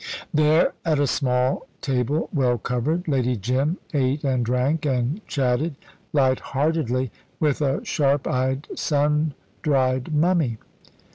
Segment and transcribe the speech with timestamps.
[0.33, 5.75] There, at a small table well covered, Lady Jim ate and drank and chatted,
[6.11, 10.57] light heartedly, with a sharp eyed, sun dried mummy.